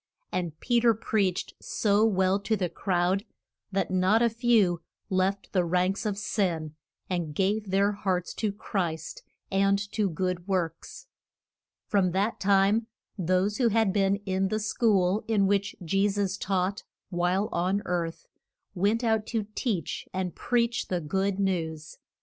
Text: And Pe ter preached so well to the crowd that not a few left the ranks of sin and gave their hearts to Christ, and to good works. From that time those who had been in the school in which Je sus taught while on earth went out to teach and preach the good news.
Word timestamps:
And 0.31 0.59
Pe 0.59 0.79
ter 0.79 0.95
preached 0.95 1.53
so 1.61 2.03
well 2.07 2.39
to 2.39 2.55
the 2.57 2.69
crowd 2.69 3.23
that 3.71 3.91
not 3.91 4.23
a 4.23 4.31
few 4.31 4.81
left 5.11 5.53
the 5.53 5.63
ranks 5.63 6.07
of 6.07 6.17
sin 6.17 6.73
and 7.07 7.35
gave 7.35 7.69
their 7.69 7.91
hearts 7.91 8.33
to 8.33 8.51
Christ, 8.51 9.21
and 9.51 9.77
to 9.91 10.09
good 10.09 10.47
works. 10.47 11.05
From 11.85 12.13
that 12.13 12.39
time 12.39 12.87
those 13.15 13.57
who 13.57 13.67
had 13.67 13.93
been 13.93 14.15
in 14.25 14.47
the 14.47 14.59
school 14.59 15.23
in 15.27 15.45
which 15.45 15.75
Je 15.85 16.09
sus 16.09 16.35
taught 16.35 16.81
while 17.11 17.47
on 17.51 17.83
earth 17.85 18.25
went 18.73 19.03
out 19.03 19.27
to 19.27 19.45
teach 19.53 20.07
and 20.11 20.33
preach 20.33 20.87
the 20.87 20.99
good 20.99 21.37
news. 21.39 21.99